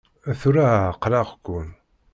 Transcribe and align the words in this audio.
Tura 0.39 0.65
ɛeqleɣ-ken! 0.89 1.67